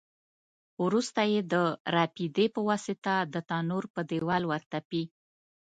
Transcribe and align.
وروسته 0.83 1.21
یې 1.31 1.41
د 1.53 1.55
رپېدې 1.95 2.45
په 2.55 2.61
واسطه 2.69 3.13
د 3.33 3.35
تنور 3.49 3.83
په 3.93 4.01
دېوال 4.11 4.43
ورتپي. 4.51 5.03